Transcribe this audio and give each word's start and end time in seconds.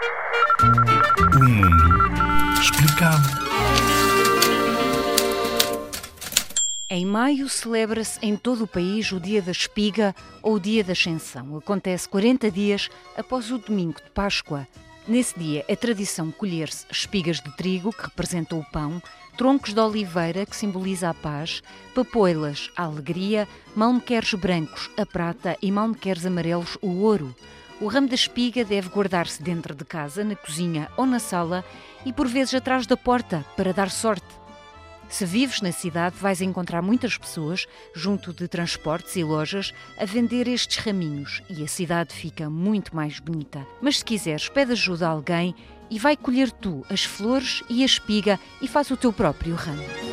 O 0.00 1.44
mundo 1.44 2.60
explicado. 2.60 3.28
Em 6.88 7.06
maio 7.06 7.48
celebra-se 7.48 8.18
em 8.20 8.36
todo 8.36 8.64
o 8.64 8.66
país 8.66 9.12
o 9.12 9.20
Dia 9.20 9.40
da 9.40 9.52
Espiga 9.52 10.14
ou 10.42 10.54
o 10.54 10.60
Dia 10.60 10.82
da 10.82 10.92
Ascensão. 10.92 11.56
Acontece 11.56 12.08
40 12.08 12.50
dias 12.50 12.88
após 13.16 13.50
o 13.50 13.58
domingo 13.58 14.00
de 14.02 14.10
Páscoa. 14.10 14.66
Nesse 15.06 15.38
dia 15.38 15.64
é 15.68 15.76
tradição 15.76 16.30
colher-se 16.30 16.86
espigas 16.90 17.40
de 17.40 17.54
trigo, 17.56 17.92
que 17.92 18.04
representam 18.04 18.58
o 18.58 18.64
pão, 18.70 19.02
troncos 19.36 19.72
de 19.72 19.80
oliveira, 19.80 20.44
que 20.46 20.56
simboliza 20.56 21.10
a 21.10 21.14
paz, 21.14 21.62
papoilas, 21.94 22.70
a 22.76 22.84
alegria, 22.84 23.48
malmequeres 23.74 24.34
brancos, 24.34 24.90
a 24.96 25.06
prata 25.06 25.56
e 25.62 25.70
malmequeres 25.72 26.26
amarelos, 26.26 26.76
o 26.80 27.00
ouro. 27.02 27.34
O 27.80 27.86
ramo 27.86 28.08
da 28.08 28.14
espiga 28.14 28.62
deve 28.62 28.90
guardar-se 28.90 29.42
dentro 29.42 29.74
de 29.74 29.86
casa, 29.86 30.22
na 30.22 30.36
cozinha 30.36 30.90
ou 30.98 31.06
na 31.06 31.18
sala 31.18 31.64
e 32.04 32.12
por 32.12 32.28
vezes 32.28 32.54
atrás 32.54 32.86
da 32.86 32.94
porta, 32.94 33.42
para 33.56 33.72
dar 33.72 33.90
sorte. 33.90 34.26
Se 35.08 35.24
vives 35.24 35.62
na 35.62 35.72
cidade, 35.72 36.14
vais 36.16 36.42
encontrar 36.42 36.82
muitas 36.82 37.16
pessoas, 37.16 37.66
junto 37.94 38.34
de 38.34 38.46
transportes 38.46 39.16
e 39.16 39.24
lojas, 39.24 39.72
a 39.98 40.04
vender 40.04 40.46
estes 40.46 40.76
raminhos 40.76 41.42
e 41.48 41.64
a 41.64 41.66
cidade 41.66 42.14
fica 42.14 42.50
muito 42.50 42.94
mais 42.94 43.18
bonita. 43.18 43.66
Mas 43.80 43.98
se 43.98 44.04
quiseres, 44.04 44.48
pede 44.50 44.72
ajuda 44.72 45.08
a 45.08 45.10
alguém 45.10 45.54
e 45.90 45.98
vai 45.98 46.18
colher 46.18 46.52
tu 46.52 46.84
as 46.90 47.02
flores 47.02 47.62
e 47.68 47.82
a 47.82 47.86
espiga 47.86 48.38
e 48.60 48.68
faz 48.68 48.90
o 48.90 48.96
teu 48.96 49.12
próprio 49.12 49.54
ramo. 49.54 50.09